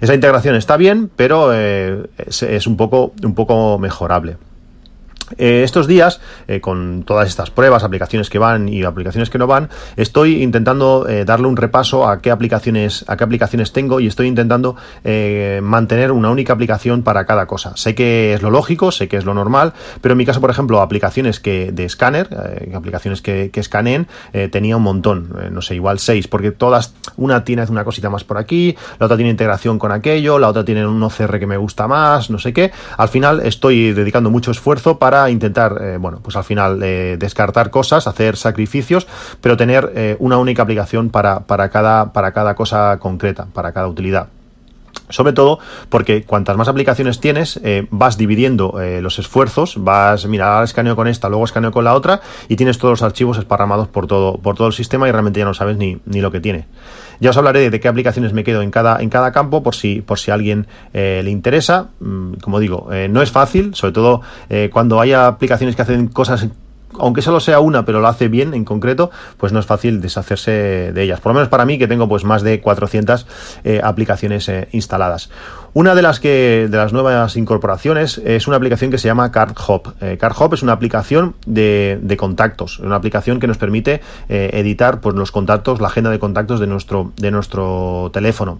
esa 0.00 0.14
integración 0.14 0.54
está 0.54 0.76
bien, 0.76 1.10
pero 1.14 1.50
eh, 1.54 2.04
es, 2.26 2.66
un, 2.66 2.76
poco, 2.76 3.12
un 3.22 3.34
poco 3.34 3.78
mejorable. 3.78 4.36
Eh, 5.38 5.62
estos 5.64 5.86
días, 5.86 6.20
eh, 6.48 6.60
con 6.60 7.04
todas 7.04 7.28
estas 7.28 7.50
pruebas, 7.50 7.84
aplicaciones 7.84 8.30
que 8.30 8.38
van 8.38 8.68
y 8.68 8.82
aplicaciones 8.82 9.30
que 9.30 9.38
no 9.38 9.46
van, 9.46 9.68
estoy 9.96 10.42
intentando 10.42 11.06
eh, 11.08 11.24
darle 11.24 11.46
un 11.46 11.56
repaso 11.56 12.08
a 12.08 12.20
qué 12.20 12.30
aplicaciones, 12.30 13.04
a 13.08 13.16
qué 13.16 13.24
aplicaciones 13.24 13.72
tengo 13.72 14.00
y 14.00 14.06
estoy 14.06 14.26
intentando 14.26 14.76
mantener 15.62 16.12
una 16.12 16.30
única 16.30 16.52
aplicación 16.52 17.02
para 17.02 17.24
cada 17.24 17.46
cosa. 17.46 17.72
Sé 17.76 17.94
que 17.94 18.34
es 18.34 18.42
lo 18.42 18.50
lógico, 18.50 18.90
sé 18.92 19.08
que 19.08 19.16
es 19.16 19.24
lo 19.24 19.34
normal, 19.34 19.72
pero 20.00 20.12
en 20.12 20.18
mi 20.18 20.26
caso, 20.26 20.40
por 20.40 20.50
ejemplo, 20.50 20.80
aplicaciones 20.80 21.40
que 21.40 21.72
de 21.72 21.84
escáner, 21.84 22.28
aplicaciones 22.74 23.22
que, 23.22 23.50
que 23.50 23.60
escaneen, 23.60 24.06
tenía 24.50 24.76
un 24.76 24.82
montón, 24.82 25.34
no 25.50 25.62
sé, 25.62 25.74
igual 25.74 25.98
seis, 25.98 26.28
porque 26.28 26.50
todas, 26.50 26.94
una 27.16 27.44
tiene 27.44 27.64
una 27.68 27.84
cosita 27.84 28.10
más 28.10 28.24
por 28.24 28.38
aquí, 28.38 28.76
la 28.98 29.06
otra 29.06 29.16
tiene 29.16 29.30
integración 29.30 29.78
con 29.78 29.92
aquello, 29.92 30.38
la 30.38 30.48
otra 30.48 30.64
tiene 30.64 30.86
un 30.86 31.02
OCR 31.02 31.38
que 31.38 31.46
me 31.46 31.56
gusta 31.56 31.88
más, 31.88 32.30
no 32.30 32.38
sé 32.38 32.52
qué. 32.52 32.72
Al 32.96 33.08
final 33.08 33.40
estoy 33.40 33.92
dedicando 33.92 34.30
mucho 34.30 34.50
esfuerzo 34.50 34.98
para 34.98 35.19
intentar, 35.28 35.76
eh, 35.80 35.96
bueno, 35.98 36.20
pues 36.22 36.36
al 36.36 36.44
final 36.44 36.82
eh, 36.82 37.16
descartar 37.18 37.70
cosas, 37.70 38.06
hacer 38.06 38.36
sacrificios, 38.36 39.06
pero 39.40 39.56
tener 39.56 39.92
eh, 39.94 40.16
una 40.20 40.38
única 40.38 40.62
aplicación 40.62 41.10
para, 41.10 41.40
para, 41.40 41.68
cada, 41.68 42.12
para 42.12 42.32
cada 42.32 42.54
cosa 42.54 42.98
concreta, 42.98 43.46
para 43.52 43.72
cada 43.72 43.88
utilidad. 43.88 44.28
Sobre 45.10 45.32
todo 45.32 45.58
porque 45.88 46.22
cuantas 46.22 46.56
más 46.56 46.68
aplicaciones 46.68 47.20
tienes, 47.20 47.60
vas 47.90 48.16
dividiendo 48.16 48.74
los 49.00 49.18
esfuerzos, 49.18 49.74
vas, 49.78 50.26
mira, 50.26 50.54
ahora 50.54 50.64
escaneo 50.64 50.96
con 50.96 51.08
esta, 51.08 51.28
luego 51.28 51.44
escaneo 51.44 51.72
con 51.72 51.84
la 51.84 51.94
otra, 51.94 52.20
y 52.48 52.56
tienes 52.56 52.78
todos 52.78 52.92
los 52.92 53.02
archivos 53.02 53.38
esparramados 53.38 53.88
por 53.88 54.06
todo, 54.06 54.38
por 54.38 54.56
todo 54.56 54.68
el 54.68 54.72
sistema 54.72 55.08
y 55.08 55.12
realmente 55.12 55.40
ya 55.40 55.44
no 55.44 55.54
sabes 55.54 55.76
ni, 55.76 55.98
ni 56.06 56.20
lo 56.20 56.30
que 56.30 56.40
tiene. 56.40 56.66
Ya 57.20 57.30
os 57.30 57.36
hablaré 57.36 57.68
de 57.68 57.80
qué 57.80 57.88
aplicaciones 57.88 58.32
me 58.32 58.44
quedo 58.44 58.62
en 58.62 58.70
cada, 58.70 59.00
en 59.02 59.10
cada 59.10 59.30
campo 59.30 59.62
por 59.62 59.74
si, 59.74 60.00
por 60.00 60.18
si 60.18 60.30
a 60.30 60.34
alguien 60.34 60.66
eh, 60.94 61.20
le 61.22 61.30
interesa. 61.30 61.88
Mm, 62.00 62.34
como 62.40 62.58
digo, 62.58 62.88
eh, 62.92 63.08
no 63.08 63.20
es 63.20 63.30
fácil, 63.30 63.74
sobre 63.74 63.92
todo 63.92 64.22
eh, 64.48 64.70
cuando 64.72 65.00
haya 65.00 65.26
aplicaciones 65.26 65.76
que 65.76 65.82
hacen 65.82 66.08
cosas 66.08 66.46
aunque 66.98 67.22
solo 67.22 67.40
sea 67.40 67.60
una, 67.60 67.84
pero 67.84 68.00
lo 68.00 68.08
hace 68.08 68.28
bien 68.28 68.54
en 68.54 68.64
concreto, 68.64 69.10
pues 69.36 69.52
no 69.52 69.60
es 69.60 69.66
fácil 69.66 70.00
deshacerse 70.00 70.92
de 70.92 71.02
ellas. 71.02 71.20
Por 71.20 71.30
lo 71.30 71.34
menos 71.34 71.48
para 71.48 71.64
mí, 71.64 71.78
que 71.78 71.88
tengo 71.88 72.08
pues 72.08 72.24
más 72.24 72.42
de 72.42 72.60
400 72.60 73.26
aplicaciones 73.82 74.50
instaladas. 74.72 75.30
Una 75.72 75.94
de 75.94 76.02
las 76.02 76.18
que 76.18 76.66
de 76.68 76.76
las 76.76 76.92
nuevas 76.92 77.36
incorporaciones 77.36 78.18
es 78.18 78.48
una 78.48 78.56
aplicación 78.56 78.90
que 78.90 78.98
se 78.98 79.06
llama 79.06 79.30
CardHop. 79.30 79.88
Eh, 80.00 80.18
CardHop 80.18 80.54
es 80.54 80.62
una 80.64 80.72
aplicación 80.72 81.36
de, 81.46 82.00
de, 82.02 82.16
contactos, 82.16 82.80
una 82.80 82.96
aplicación 82.96 83.38
que 83.38 83.46
nos 83.46 83.56
permite 83.56 84.00
eh, 84.28 84.50
editar 84.54 85.00
pues, 85.00 85.14
los 85.14 85.30
contactos, 85.30 85.80
la 85.80 85.86
agenda 85.86 86.10
de 86.10 86.18
contactos 86.18 86.58
de 86.58 86.66
nuestro, 86.66 87.12
de 87.16 87.30
nuestro 87.30 88.10
teléfono. 88.12 88.58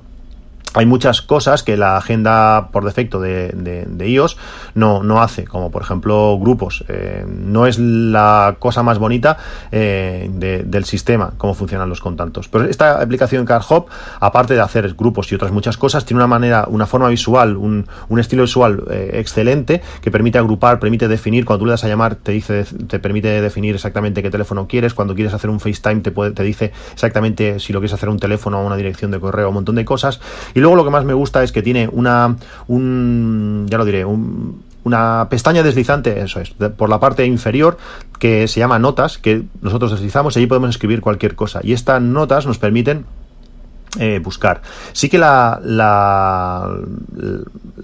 Hay 0.74 0.86
muchas 0.86 1.20
cosas 1.22 1.62
que 1.62 1.76
la 1.76 1.96
agenda 1.96 2.68
por 2.72 2.84
defecto 2.84 3.20
de, 3.20 3.48
de, 3.48 4.08
iOS 4.08 4.36
no, 4.74 5.02
no, 5.02 5.20
hace, 5.20 5.44
como 5.44 5.70
por 5.70 5.82
ejemplo 5.82 6.38
grupos. 6.38 6.84
Eh, 6.88 7.24
no 7.26 7.66
es 7.66 7.78
la 7.78 8.56
cosa 8.58 8.82
más 8.82 8.98
bonita 8.98 9.36
eh, 9.72 10.28
del 10.30 10.84
sistema, 10.84 11.32
cómo 11.38 11.54
funcionan 11.54 11.88
los 11.88 12.00
contactos. 12.00 12.48
Pero 12.48 12.64
esta 12.64 13.00
aplicación 13.02 13.44
CardHop, 13.46 13.88
aparte 14.20 14.54
de 14.54 14.60
hacer 14.60 14.94
grupos 14.94 15.30
y 15.32 15.34
otras 15.34 15.50
muchas 15.50 15.76
cosas, 15.76 16.04
tiene 16.04 16.18
una 16.18 16.28
manera, 16.28 16.66
una 16.68 16.86
forma 16.86 17.08
visual, 17.08 17.56
un, 17.56 17.86
un 18.08 18.20
estilo 18.20 18.42
visual 18.42 18.84
eh, 18.90 19.10
excelente 19.14 19.82
que 20.00 20.10
permite 20.10 20.38
agrupar, 20.38 20.78
permite 20.78 21.08
definir. 21.08 21.44
Cuando 21.44 21.60
tú 21.60 21.66
le 21.66 21.72
das 21.72 21.84
a 21.84 21.88
llamar, 21.88 22.14
te 22.14 22.32
dice, 22.32 22.64
te 22.64 22.98
permite 23.00 23.40
definir 23.40 23.74
exactamente 23.74 24.22
qué 24.22 24.30
teléfono 24.30 24.68
quieres. 24.68 24.94
Cuando 24.94 25.14
quieres 25.14 25.34
hacer 25.34 25.50
un 25.50 25.58
FaceTime, 25.58 26.00
te, 26.00 26.12
puede, 26.12 26.30
te 26.30 26.44
dice 26.44 26.72
exactamente 26.92 27.58
si 27.58 27.72
lo 27.72 27.80
quieres 27.80 27.94
hacer 27.94 28.08
un 28.08 28.18
teléfono 28.18 28.60
o 28.60 28.66
una 28.66 28.76
dirección 28.76 29.10
de 29.10 29.18
correo, 29.18 29.48
un 29.48 29.54
montón 29.54 29.74
de 29.74 29.84
cosas. 29.84 30.20
Luego 30.60 30.76
lo 30.76 30.84
que 30.84 30.90
más 30.90 31.04
me 31.04 31.14
gusta 31.14 31.42
es 31.42 31.52
que 31.52 31.62
tiene 31.62 31.88
una, 31.90 32.36
un, 32.68 33.66
ya 33.68 33.78
lo 33.78 33.84
diré, 33.84 34.04
una 34.04 35.26
pestaña 35.28 35.62
deslizante, 35.62 36.20
eso 36.20 36.40
es, 36.40 36.50
por 36.76 36.88
la 36.88 37.00
parte 37.00 37.26
inferior, 37.26 37.78
que 38.18 38.48
se 38.48 38.60
llama 38.60 38.78
notas, 38.78 39.18
que 39.18 39.42
nosotros 39.62 39.92
deslizamos 39.92 40.36
y 40.36 40.40
allí 40.40 40.46
podemos 40.46 40.70
escribir 40.70 41.00
cualquier 41.00 41.34
cosa. 41.34 41.60
Y 41.62 41.72
estas 41.72 42.00
notas 42.00 42.46
nos 42.46 42.58
permiten 42.58 43.04
eh, 43.98 44.20
buscar. 44.22 44.62
Sí 44.92 45.08
que 45.08 45.18
la, 45.18 45.60
la, 45.64 46.68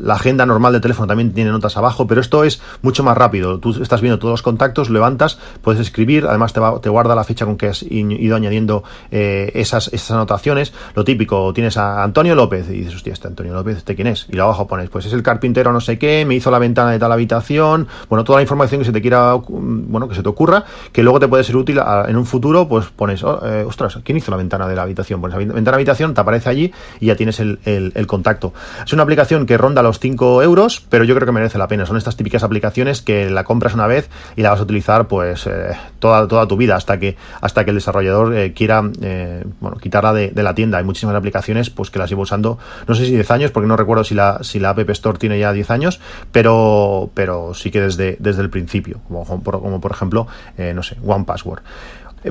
agenda 0.09 0.47
normal 0.47 0.73
del 0.73 0.81
teléfono 0.81 1.09
también 1.09 1.33
tiene 1.33 1.51
notas 1.51 1.77
abajo, 1.77 2.07
pero 2.07 2.21
esto 2.21 2.45
es 2.45 2.61
mucho 2.83 3.03
más 3.03 3.17
rápido. 3.17 3.59
Tú 3.59 3.83
estás 3.83 4.01
viendo 4.01 4.19
todos 4.19 4.33
los 4.33 4.43
contactos, 4.43 4.89
levantas, 4.89 5.39
puedes 5.63 5.81
escribir, 5.81 6.27
además 6.27 6.53
te, 6.53 6.61
te 6.81 6.89
guarda 6.89 7.15
la 7.15 7.25
fecha 7.25 7.45
con 7.45 7.57
que 7.57 7.69
has 7.69 7.83
ido 7.83 8.37
añadiendo 8.37 8.85
eh, 9.11 9.51
esas, 9.55 9.89
esas 9.89 10.13
anotaciones. 10.13 10.73
Lo 10.95 11.05
típico, 11.05 11.53
tienes 11.53 11.77
a 11.77 12.05
Antonio 12.05 12.35
López 12.35 12.69
y 12.71 12.75
dices, 12.79 12.95
hostia, 12.95 13.13
este 13.13 13.29
Antonio 13.29 13.53
López, 13.53 13.79
¿este 13.79 13.97
quién 13.97 14.07
es? 14.07 14.27
Y 14.31 14.39
abajo 14.39 14.67
pones, 14.67 14.89
pues 14.91 15.07
es 15.07 15.13
el 15.13 15.23
carpintero 15.23 15.73
no 15.73 15.81
sé 15.81 15.99
qué, 15.99 16.25
me 16.25 16.35
hizo 16.35 16.51
la 16.51 16.59
ventana 16.59 16.93
de 16.93 16.99
tal 16.99 17.11
habitación, 17.11 17.89
bueno, 18.09 18.25
toda 18.25 18.39
la 18.39 18.43
información 18.43 18.81
que 18.81 18.85
se 18.85 18.93
te 18.93 19.03
quiera, 19.03 19.35
bueno, 19.35 20.09
que 20.09 20.15
se 20.15 20.23
te 20.23 20.29
ocurra, 20.29 20.65
que 20.93 21.03
luego 21.03 21.19
te 21.19 21.29
puede 21.29 21.43
ser 21.45 21.57
útil 21.57 21.81
en 22.07 22.17
un 22.17 22.27
futuro, 22.27 22.69
pues 22.69 22.87
pones, 22.87 23.25
oh, 23.25 23.41
eh, 23.45 23.65
ostras, 23.67 23.99
¿quién 24.05 24.19
hizo 24.19 24.31
la 24.31 24.37
ventana 24.37 24.69
de 24.69 24.77
la 24.77 24.83
habitación? 24.83 25.21
Pones 25.21 25.37
ventana 25.37 25.63
de 25.65 25.71
te 25.97 26.21
aparece 26.21 26.49
allí 26.49 26.73
y 27.01 27.07
ya 27.07 27.17
tienes 27.17 27.41
el, 27.41 28.07
contacto. 28.07 28.53
Es 28.85 28.93
una 28.93 29.03
aplicación 29.03 29.47
que 29.47 29.57
ronda 29.57 29.83
los 29.83 29.99
5 29.99 30.43
euros, 30.43 30.85
pero 30.89 31.05
yo 31.05 31.15
creo 31.15 31.27
que 31.27 31.33
merece 31.33 31.59
la 31.59 31.69
pena. 31.69 31.87
Son 31.87 31.97
estas 31.97 32.17
típicas 32.17 32.43
aplicaciones 32.43 33.03
que 33.03 33.31
la 33.31 33.45
compras 33.45 33.75
una 33.75 33.87
vez 33.87 34.09
y 34.37 34.43
la 34.43 34.51
vas 34.51 34.61
a 34.61 34.63
utilizar 34.63 35.09
pues 35.09 35.47
eh, 35.47 35.73
toda, 35.99 36.29
toda 36.29 36.47
tu 36.47 36.57
vida 36.57 36.77
hasta 36.77 36.99
que, 36.99 37.17
hasta 37.41 37.65
que 37.65 37.71
el 37.71 37.77
desarrollador 37.77 38.37
eh, 38.37 38.53
quiera 38.53 38.83
eh, 39.01 39.45
bueno, 39.61 39.77
quitarla 39.79 40.13
de, 40.13 40.33
la 40.43 40.55
tienda. 40.55 40.79
Hay 40.79 40.85
muchísimas 40.85 41.17
aplicaciones 41.17 41.71
pues 41.71 41.91
que 41.91 41.99
las 41.99 42.09
llevo 42.09 42.23
usando, 42.23 42.59
no 42.87 42.95
sé 42.95 43.07
si 43.07 43.13
10 43.13 43.31
años, 43.31 43.51
porque 43.51 43.67
no 43.67 43.77
recuerdo 43.77 44.05
si 44.05 44.15
la, 44.15 44.39
si 44.43 44.61
la 44.61 44.71
App 44.71 44.91
Store 44.91 45.19
tiene 45.19 45.39
ya 45.39 45.53
10 45.53 45.71
años, 45.71 46.01
pero, 46.31 47.11
pero 47.15 47.55
sí 47.55 47.71
que 47.71 47.81
desde, 47.81 48.17
desde 48.21 48.43
el 48.43 48.51
principio, 48.51 49.01
como, 49.09 49.25
como 49.43 49.81
por 49.81 49.91
ejemplo, 49.91 50.27
no 50.57 50.83
sé, 50.83 50.97
One 51.05 51.25
Password. 51.25 51.63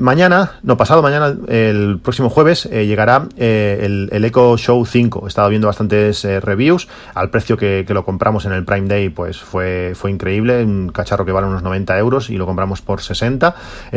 Mañana, 0.00 0.52
no 0.62 0.76
pasado 0.76 1.00
mañana, 1.00 1.34
el 1.48 1.98
próximo 2.02 2.28
jueves, 2.28 2.66
eh, 2.66 2.86
llegará 2.86 3.28
eh, 3.36 3.80
el, 3.82 4.08
el, 4.12 4.24
Echo 4.24 4.56
Show 4.58 4.84
5. 4.84 5.22
He 5.24 5.28
estado 5.28 5.48
viendo 5.48 5.68
bastantes 5.68 6.24
eh, 6.24 6.40
reviews. 6.40 6.88
Al 7.14 7.30
precio 7.30 7.56
que, 7.56 7.84
lo 7.88 8.04
compramos 8.04 8.44
en 8.44 8.52
el 8.52 8.64
Prime 8.64 8.88
Day, 8.88 9.08
pues 9.08 9.38
fue, 9.38 9.92
fue 9.94 10.10
increíble. 10.10 10.62
Un 10.64 10.90
cacharro 10.90 11.24
que 11.24 11.32
vale 11.32 11.46
unos 11.46 11.62
90 11.62 11.98
euros 11.98 12.30
y 12.30 12.36
lo 12.36 12.44
compramos 12.44 12.82
por 12.82 13.00
60. 13.00 13.54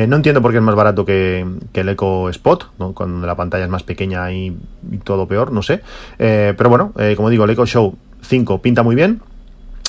no 0.07 0.15
entiendo 0.15 0.41
por 0.41 0.51
qué 0.51 0.57
es 0.57 0.63
más 0.63 0.75
barato 0.75 1.05
que, 1.05 1.45
el 1.73 1.89
Echo 1.89 2.29
Spot, 2.29 2.71
¿no? 2.79 2.93
cuando 2.93 3.25
la 3.25 3.35
pantalla 3.35 3.65
es 3.65 3.69
más 3.69 3.83
pequeña 3.83 4.31
y, 4.31 4.55
y 4.91 4.97
todo 4.97 5.27
peor, 5.27 5.51
no 5.51 5.61
sé. 5.61 5.81
pero 6.17 6.69
bueno, 6.69 6.93
como 7.15 7.29
digo, 7.29 7.45
el 7.45 7.49
Echo 7.51 7.65
Show 7.65 7.97
5 8.21 8.61
pinta 8.61 8.83
muy 8.83 8.95
bien 8.95 9.21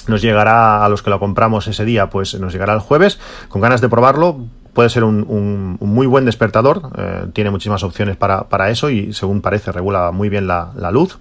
nos 0.09 0.23
llegará 0.23 0.85
a 0.85 0.89
los 0.89 1.03
que 1.03 1.11
lo 1.11 1.21
compramos 1.21 1.67
ese 1.69 1.85
día, 1.85 2.09
pues 2.11 2.39
nos 2.41 2.53
llegará 2.53 2.75
el 2.75 2.81
jueves, 2.81 3.19
con 3.49 3.61
ganas 3.61 3.81
de 3.81 3.89
probarlo, 3.89 4.41
puede 4.73 4.89
ser 4.89 5.05
un, 5.05 5.77
muy 5.81 6.07
buen 6.07 6.25
despertador, 6.25 6.91
eh, 6.97 7.27
tiene 7.33 7.51
muchísimas 7.51 7.83
opciones 7.83 8.17
para, 8.17 8.71
eso 8.71 8.91
y 8.91 9.13
según 9.13 9.41
parece 9.41 9.73
regula 9.73 10.11
muy 10.13 10.29
bien 10.29 10.47
la, 10.47 10.91
luz 10.93 11.19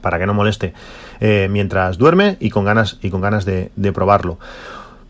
para 0.00 0.18
que 0.18 0.26
no 0.26 0.34
moleste 0.34 0.74
eh, 1.20 1.48
mientras 1.50 1.98
duerme 1.98 2.36
y 2.40 2.50
con 2.50 2.64
ganas 2.64 2.98
y 3.02 3.10
con 3.10 3.20
ganas 3.20 3.44
de, 3.44 3.70
de 3.76 3.92
probarlo. 3.92 4.38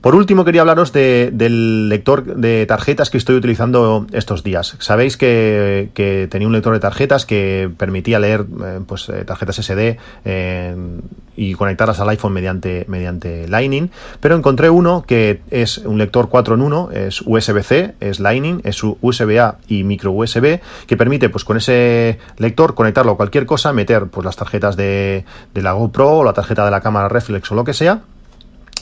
Por 0.02 0.16
último, 0.16 0.44
quería 0.44 0.62
hablaros 0.62 0.92
del 0.92 1.88
lector 1.88 2.25
de 2.25 2.66
tarjetas 2.66 3.09
que 3.09 3.18
estoy 3.18 3.37
utilizando 3.37 4.04
estos 4.11 4.42
días. 4.42 4.75
Sabéis 4.80 5.16
que, 5.16 6.28
tenía 6.28 6.49
un 6.49 6.52
lector 6.52 6.73
de 6.73 6.80
tarjetas 6.80 7.25
que 7.25 7.71
permitía 7.78 8.18
leer 8.18 8.44
eh, 8.64 8.80
pues, 8.85 9.09
eh, 9.09 9.25
tarjetas 9.25 9.64
SD 9.64 9.99
eh, 10.25 10.76
y 11.37 11.54
conectarlas 11.54 12.00
al 12.00 12.09
iPhone 12.09 12.32
mediante, 12.32 12.85
mediante 12.88 13.47
Lightning, 13.47 13.90
pero 14.18 14.35
encontré 14.35 14.71
uno 14.71 15.04
que 15.06 15.40
es 15.52 15.78
un 15.78 15.99
lector 15.99 16.28
4 16.28 16.56
en 16.56 16.62
1, 16.62 16.90
es 16.90 17.23
USB-C, 17.25 17.94
es 18.00 18.18
Lightning, 18.18 18.61
es 18.64 18.82
USB-A 18.82 19.59
y 19.68 19.85
micro 19.85 20.11
USB, 20.11 20.59
que 20.88 20.97
permite 20.97 21.28
pues 21.28 21.44
con 21.44 21.59
ese 21.59 22.18
lector 22.38 22.75
conectarlo 22.75 23.12
a 23.12 23.16
cualquier 23.16 23.47
cosa, 23.47 23.73
meter 23.73 24.09
pues 24.09 24.25
las 24.25 24.35
tarjetas 24.35 24.76
de, 24.76 25.25
de 25.54 25.62
la 25.62 25.73
GoPro 25.75 26.11
o 26.11 26.25
la 26.25 26.32
tarjeta 26.32 26.64
de 26.64 26.73
la 26.73 26.80
cámara 26.80 27.09
reflex 27.09 27.52
o 27.52 27.54
lo 27.54 27.62
que 27.62 27.73
sea 27.73 28.02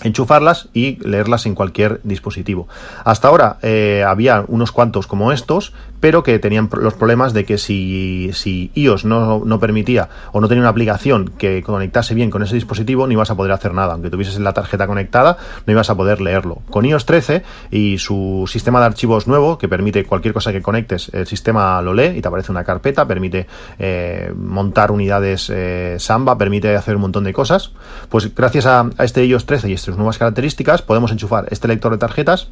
enchufarlas 0.02 0.68
y 0.72 0.96
leerlas 1.06 1.46
en 1.46 1.54
cualquier 1.54 2.00
dispositivo. 2.04 2.68
Hasta 3.04 3.28
ahora 3.28 3.58
eh, 3.62 4.04
había 4.06 4.44
unos 4.48 4.72
cuantos 4.72 5.06
como 5.06 5.32
estos, 5.32 5.72
pero 6.00 6.22
que 6.22 6.38
tenían 6.38 6.68
los 6.72 6.94
problemas 6.94 7.32
de 7.32 7.44
que 7.44 7.58
si, 7.58 8.30
si 8.32 8.70
iOS 8.74 9.04
no, 9.04 9.42
no, 9.44 9.60
permitía 9.60 10.08
o 10.32 10.40
no 10.40 10.48
tenía 10.48 10.62
una 10.62 10.70
aplicación 10.70 11.30
que 11.38 11.62
conectase 11.62 12.14
bien 12.14 12.30
con 12.30 12.42
ese 12.42 12.54
dispositivo, 12.54 13.06
no 13.06 13.12
ibas 13.12 13.30
a 13.30 13.36
poder 13.36 13.52
hacer 13.52 13.74
nada. 13.74 13.92
Aunque 13.92 14.10
tuvieses 14.10 14.38
la 14.38 14.52
tarjeta 14.52 14.86
conectada, 14.86 15.36
no 15.66 15.72
ibas 15.72 15.90
a 15.90 15.96
poder 15.96 16.20
leerlo. 16.20 16.62
Con 16.70 16.86
iOS 16.86 17.04
13 17.04 17.42
y 17.70 17.98
su 17.98 18.48
sistema 18.50 18.80
de 18.80 18.86
archivos 18.86 19.28
nuevo, 19.28 19.58
que 19.58 19.68
permite 19.68 20.04
cualquier 20.04 20.32
cosa 20.32 20.52
que 20.52 20.62
conectes, 20.62 21.10
el 21.12 21.26
sistema 21.26 21.82
lo 21.82 21.92
lee 21.92 22.16
y 22.16 22.22
te 22.22 22.28
aparece 22.28 22.50
una 22.50 22.64
carpeta, 22.64 23.06
permite 23.06 23.46
eh, 23.78 24.32
montar 24.34 24.90
unidades 24.90 25.50
eh, 25.52 25.96
Samba, 25.98 26.38
permite 26.38 26.74
hacer 26.76 26.96
un 26.96 27.02
montón 27.02 27.24
de 27.24 27.32
cosas. 27.32 27.72
Pues 28.08 28.34
gracias 28.34 28.66
a, 28.66 28.88
este 28.98 29.24
iOS 29.26 29.44
13 29.46 29.68
y 29.68 29.72
estas 29.90 29.98
nuevas 29.98 30.18
características, 30.18 30.82
podemos 30.82 31.12
enchufar 31.12 31.46
este 31.50 31.68
lector 31.68 31.92
de 31.92 31.98
tarjetas 31.98 32.48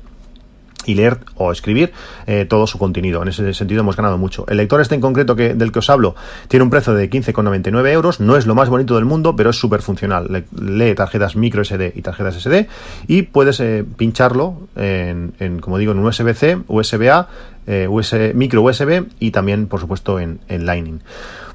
y 0.89 0.95
leer 0.95 1.19
o 1.37 1.53
escribir 1.53 1.93
eh, 2.27 2.47
todo 2.49 2.67
su 2.67 2.79
contenido. 2.79 3.23
En 3.23 3.29
ese 3.29 3.53
sentido 3.55 3.81
hemos 3.81 3.97
ganado 3.97 4.17
mucho. 4.17 4.47
El 4.49 4.57
lector 4.57 4.81
este 4.81 4.95
en 4.95 5.01
concreto 5.01 5.37
que, 5.37 5.55
del 5.55 5.71
que 5.71 5.81
os 5.81 5.91
hablo 5.91 6.17
tiene 6.49 6.65
un 6.65 6.71
precio 6.71 6.95
de 6.95 7.11
15,99 7.11 7.89
euros. 7.93 8.21
No 8.21 8.37
es 8.37 8.47
lo 8.47 8.55
más 8.55 8.69
bonito 8.69 8.95
del 8.95 9.05
mundo, 9.05 9.37
pero 9.37 9.51
es 9.51 9.57
súper 9.57 9.83
funcional. 9.83 10.45
lee 10.59 10.95
tarjetas 10.95 11.37
micro 11.37 11.63
SD 11.63 11.93
y 11.95 12.03
tarjetas 12.03 12.37
SD 12.43 12.69
y 13.07 13.23
puedes 13.23 13.61
eh, 13.61 13.85
pincharlo 13.97 14.69
en, 14.77 15.61
como 15.61 15.79
digo, 15.79 15.93
en 15.93 15.99
USB-C, 15.99 16.63
USB-A, 16.67 17.29
eh, 17.67 18.33
micro 18.35 18.63
USB 18.63 19.05
y 19.21 19.31
también, 19.31 19.67
por 19.67 19.81
supuesto, 19.81 20.19
en, 20.19 20.41
Lightning. 20.49 21.01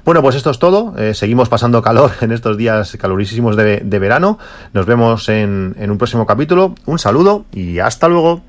Bueno, 0.04 0.20
pues 0.20 0.36
esto 0.36 0.50
es 0.50 0.58
todo. 0.58 0.94
seguimos 1.14 1.48
pasando 1.48 1.80
calor 1.82 2.12
en 2.20 2.32
estos 2.32 2.56
días 2.56 2.96
calurísimos 3.00 3.56
de, 3.56 3.98
verano. 3.98 4.38
Nos 4.72 4.86
vemos 4.86 5.28
en 5.28 5.74
un 5.78 5.98
próximo 5.98 6.26
capítulo. 6.26 6.74
Un 6.86 6.98
saludo 6.98 7.46
y 7.52 7.78
hasta 7.78 8.08
luego. 8.08 8.42